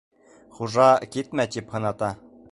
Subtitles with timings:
[0.59, 2.13] Хужа, китмә тип, һыната.